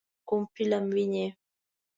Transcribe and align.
کوم 0.27 0.41
فلم 0.53 0.85
وینئ؟ 0.95 1.27